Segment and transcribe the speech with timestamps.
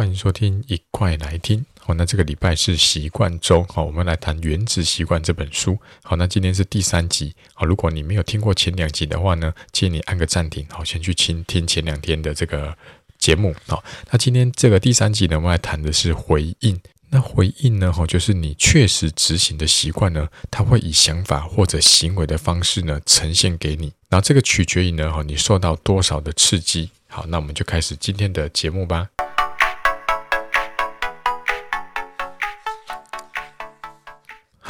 [0.00, 1.62] 欢迎收听，一块来听。
[1.78, 3.62] 好，那这个礼拜是习惯周。
[3.64, 5.78] 好，我们来谈《原子习惯》这本书。
[6.02, 7.34] 好，那今天是第三集。
[7.52, 10.66] 好，如果你没有听过前两集的话呢，建议你按个暂停。
[10.70, 12.74] 好，先去听听前两天的这个
[13.18, 13.54] 节目。
[13.66, 16.80] 好，那今天这个第三集呢，我们来谈的是回应。
[17.10, 23.92] 那回应呢，哈，就是你确实执行的习惯呢，它会以想法或者行为的方式呢呈现给你。
[24.08, 26.88] 然后这个取决于呢，哈，你受到多少的刺激。
[27.06, 29.10] 好，那我们就开始今天的节目吧。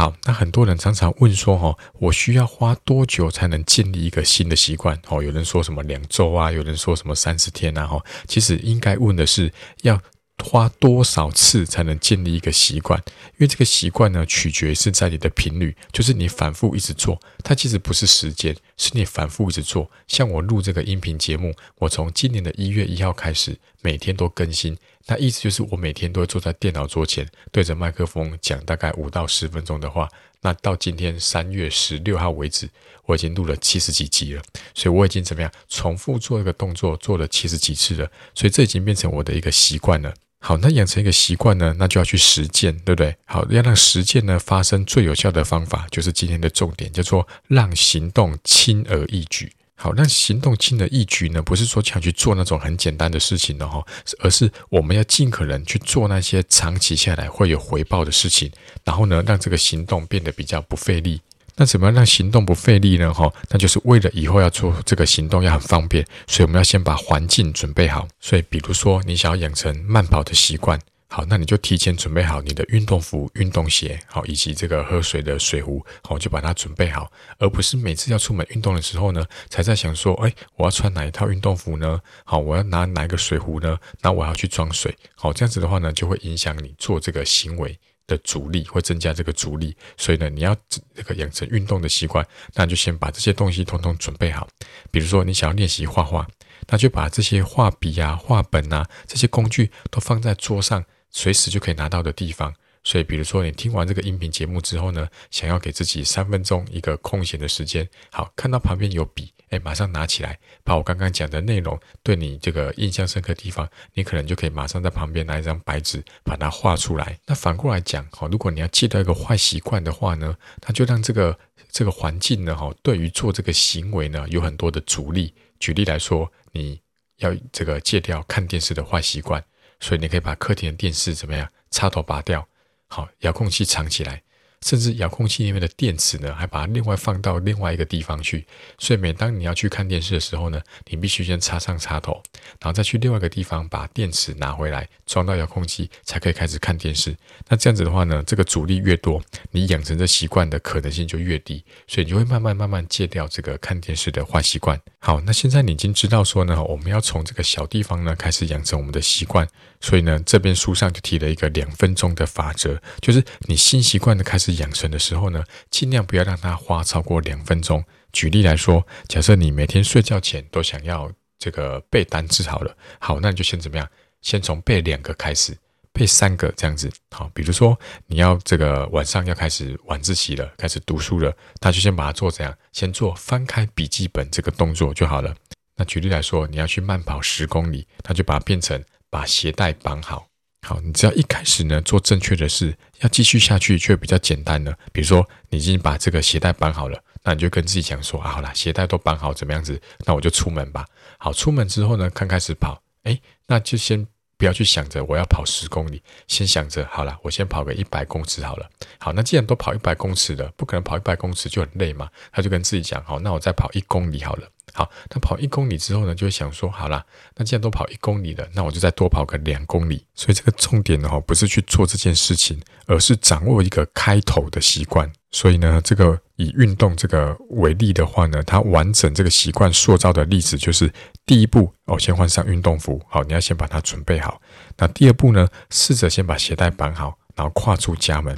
[0.00, 4.98] 好，那很多人常常问说，哈，我需要花多久才能建立一个新的习惯？
[5.08, 10.00] 哦，有人说什么两周啊，有人说什么三十天啊，哈，其实应该问的是要
[10.40, 13.00] 花多少次才能建立一个习惯？
[13.32, 19.90] 因为这个习惯呢，取决是在你的频率，就是你反复一直做，它其实不是时间，是你反复一直做。
[20.08, 24.76] 像我录这个音频节目，我从今年的一月一号开始，每天都更新，
[25.06, 30.08] 那意思就是我每天都会坐在电脑桌前，对着麦克风讲大概五到十分钟的话。
[30.42, 32.66] 那到今天三月十六号为止，
[33.04, 34.42] 我已经录了七十几集了，
[34.74, 40.14] 所以我已经怎么样重复做一个动作做了七十几次了，所以这已经变成我的一个习惯了。
[40.42, 43.14] 好，那养成一个习惯呢，那就要去实践，对不对？
[43.26, 49.52] 好，要让实践呢发生最有效的方法，就是今天的重点，叫做让行动轻而易举。
[49.74, 53.84] 好，让行动轻而易举呢，不是说想去做那种很简单的事情的哈，
[54.20, 58.50] 而是我们要尽可能去做那些长期下来会有回报的事情，
[58.82, 61.20] 然后呢，让这个行动变得比较不费力。
[61.60, 63.12] 那怎么样让行动不费力呢？
[63.12, 68.08] 哈，那就是为了以后要做这个行动要很方便，所以我们要先把环境准备好。
[68.18, 82.00] 所以，比如说你想要养成慢跑的习惯，好，那你就提前准备好你的运动服、运动鞋，好，以及这个喝水的水壶，好，就把它准备好，而不是每次要出门运动的时候呢，才在想说，哎，我要穿哪一套运动服呢？
[82.24, 83.76] 好，我要拿哪一个水壶呢？
[84.00, 87.78] 那我要去装水，好，这样子的话呢，就会影响你做这个行为。
[88.10, 90.56] 的阻力会增加这个阻力，所以呢，你要
[90.92, 94.48] 这个养成运动的习惯，那就先把这些东西统统准备好。
[94.90, 96.26] 比如说，你想要练习画画，
[96.66, 102.52] 那就把这些画笔啊、画本啊这些工具都放在桌上，随时就可以拿到的地方。
[102.82, 117.18] 所以，比如说你听完这个音频节目之后呢，想要给自己三分钟一个空闲的时间，好，看到旁边有笔，哎，马上拿起来，把我刚刚讲的内容对你这个印象深刻的地方，你可能就可以马上在旁边拿一张白纸把它画出来。
[117.26, 121.36] 那反过来讲，哈，如果你要戒掉一个坏习惯的话呢，那就让这个
[121.70, 125.34] 这个环境呢，哈，对于做这个行为呢，有很多的阻力。
[125.58, 126.80] 举例来说，你
[127.16, 129.44] 要这个戒掉看电视的坏习惯，
[129.80, 132.46] 所以你可以把客厅的电视怎么样，插头拔掉。
[132.86, 134.22] 好，遥控器藏起来，
[134.66, 138.46] 甚至遥控器里面的电池呢，还把它另外放到另外一个地方去。
[138.78, 142.22] 所以每当你要去看电视的时候呢，你必须先插上插头，
[142.60, 147.16] 然后再去另外一个地方把电池拿回来，装到遥控器，才可以开始看电视。
[147.48, 154.80] 那这样子的话呢，这个阻力越多，你养成这习惯的可能性就越低，所以你就会慢慢慢慢戒掉这个看电视的坏习惯。
[155.02, 159.48] 好，那现在你已经知道说呢，我们要从这个小地方呢开始养成我们的习惯。
[159.80, 167.82] 所以呢，这边书上就提了一个两分钟的法则，就是你新习惯的开始养成的时候呢，尽量不要让它花超过两分钟。
[168.12, 173.88] 举例来说，假设你每天睡觉前都想要这个背单词好了，好，那你就先怎么样？
[174.20, 175.56] 先从背两个开始，
[175.92, 176.90] 背三个这样子。
[177.10, 185.34] 好，比如说你要这个晚上要开始晚自习了，开始读书了，那就先把它做这样，先做翻开笔记本这个动作就好了。
[185.76, 188.82] 那举例来说，你要去慢跑十公里，那就把它变成。
[189.12, 190.28] 把鞋带绑好，
[190.64, 194.72] 好，你只要一开始呢做正确的事，要继续下去却比较简单了。
[194.92, 199.82] 比如说，你已经把这个鞋带绑好了，那你就跟自己讲说啊，好啦，鞋带都绑好，怎么样子？
[200.06, 200.86] 那我就出门吧。
[201.18, 204.06] 好，出门之后呢，刚开始跑，诶，那就先
[204.40, 208.66] 不要去想着我要跑十公里，先想着好了，我先跑个一百公尺好了。
[208.96, 214.48] 好，那既然都跑一百公尺了，不可能跑一百公尺就很累嘛，他就跟自己讲，好，那我再跑一公里好了。
[214.72, 217.04] 好，那跑一公里之后呢，就会想说，好啦，
[217.36, 220.04] 那既然都跑一公里了，那我就再多跑个两公里。
[220.14, 225.10] 所以这个重点呢，哈不是去做这件事情，而是掌握一个开头的习惯。
[225.32, 230.92] 所以呢，这个以运动这个为例的话呢，它完整这个习惯塑造的例子就是：
[231.24, 234.40] 第一步，哦，先换上运动服，好，你要先把它准备好。
[234.76, 238.36] 那第二步呢，试着先把鞋带绑好，然后跨出家门。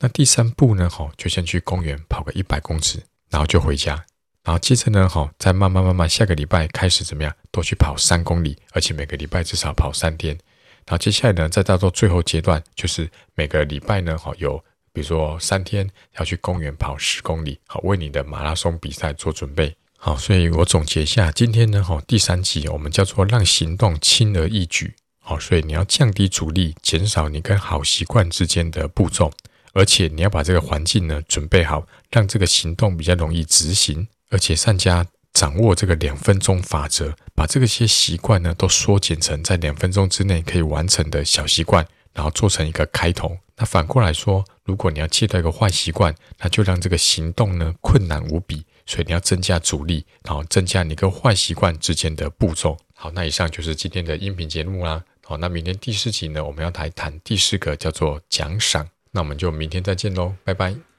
[0.00, 3.00] 那第三步呢，好，就先去公园跑个一百公尺，
[3.30, 4.04] 然后就回家。
[4.44, 7.34] 然后接着呢，哈，再慢慢慢慢，下个礼拜开始怎么样？
[7.50, 10.38] 多去跑三公里，而且每个礼拜至少跑三天。
[10.86, 14.62] 然后接下来呢，再到做最后阶段，就是每个礼拜呢，哈，有
[14.92, 15.88] 比如说三天
[16.18, 19.74] 要去公园跑十公里，好，为你的马拉松比赛做准备。
[19.96, 24.94] 好，所以我总结一下，今天呢，哈，第三集我们叫做让行动轻而易举。
[25.20, 29.32] 好，所以你要降低阻力，减少你跟好习惯之间的步骤，
[29.72, 43.38] 而且你要把这个环境呢准备好，让这个行动比较容易执行，而且善加掌握这个两分钟法则，把这个些习惯呢都缩减成在两分钟之内可以完成的小习惯，然后做成一个开头。
[43.56, 52.76] 那反过来说，如果你要戒掉一个坏习惯，那就让这个行动呢困难无比，所以你要增加阻力，然后增加你跟坏习惯之间的步骤。
[52.96, 55.04] 好，那以上就是今天的音频节目啦。
[55.22, 58.88] 好，那明天第四集呢，我们要来谈第四个叫做奖赏。
[59.12, 60.84] 那我们就明天再见喽，拜拜。